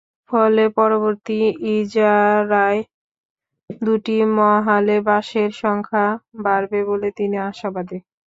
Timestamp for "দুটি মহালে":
3.81-4.97